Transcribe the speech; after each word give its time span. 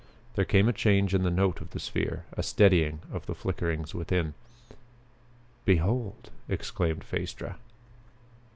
There 0.33 0.45
came 0.45 0.67
a 0.67 0.73
change 0.73 1.13
in 1.13 1.21
the 1.21 1.29
note 1.29 1.61
of 1.61 1.69
the 1.69 1.79
sphere, 1.79 2.25
a 2.33 2.41
steadying 2.41 3.01
of 3.13 3.27
the 3.27 3.35
flickerings 3.35 3.93
within. 3.93 4.33
"Behold!" 5.63 6.31
exclaimed 6.49 7.03
Phaestra. 7.03 7.57